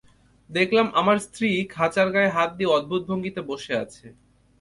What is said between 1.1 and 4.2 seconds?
স্ত্রী খাঁচার গায়ে হাত দিয়ে অদ্ভুত ভঙ্গিতে বসে আছে।